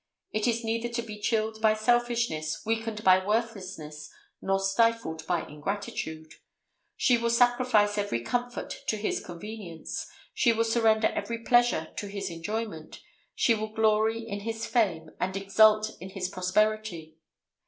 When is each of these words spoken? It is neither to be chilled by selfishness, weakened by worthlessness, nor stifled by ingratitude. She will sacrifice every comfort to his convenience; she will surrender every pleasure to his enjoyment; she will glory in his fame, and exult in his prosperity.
It 0.31 0.47
is 0.47 0.63
neither 0.63 0.89
to 0.89 1.03
be 1.03 1.19
chilled 1.19 1.61
by 1.61 1.75
selfishness, 1.75 2.63
weakened 2.65 3.03
by 3.03 3.23
worthlessness, 3.23 4.09
nor 4.41 4.59
stifled 4.59 5.23
by 5.27 5.43
ingratitude. 5.45 6.33
She 6.97 7.19
will 7.19 7.29
sacrifice 7.29 7.99
every 7.99 8.21
comfort 8.21 8.73
to 8.87 8.97
his 8.97 9.23
convenience; 9.23 10.07
she 10.33 10.53
will 10.53 10.63
surrender 10.63 11.09
every 11.15 11.43
pleasure 11.43 11.89
to 11.97 12.07
his 12.07 12.31
enjoyment; 12.31 13.01
she 13.35 13.53
will 13.53 13.71
glory 13.73 14.27
in 14.27 14.39
his 14.39 14.65
fame, 14.65 15.11
and 15.19 15.37
exult 15.37 15.91
in 16.01 16.09
his 16.09 16.29
prosperity. 16.29 17.17